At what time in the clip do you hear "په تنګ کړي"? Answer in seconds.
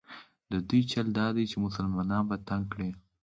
2.29-2.89